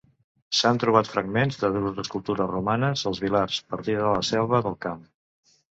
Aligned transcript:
S'han 0.59 0.79
trobat 0.83 1.11
fragments 1.15 1.59
de 1.65 1.71
dues 1.77 2.01
escultures 2.05 2.51
romanes 2.55 3.07
als 3.11 3.23
Vilars, 3.27 3.61
partida 3.77 4.05
de 4.09 4.19
la 4.19 4.29
Selva 4.35 4.67
del 4.71 4.81
Camp. 4.89 5.11